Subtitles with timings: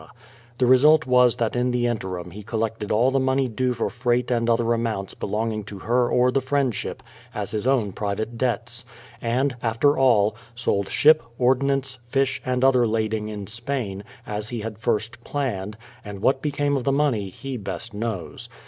[0.57, 4.31] The result was that in the interim he collected all the money due for freight
[4.31, 7.03] and any other amounts belonging to her or the Friendship,
[7.35, 8.83] as his ovv n private debts;
[9.21, 14.79] and, after all, sold ship, ordnance, fish, and other lading in Spain, as he had
[14.79, 18.01] first planned, and what became of the money he best 241 242 BRADFORD'S HISTORY OF
[18.01, 18.49] knows.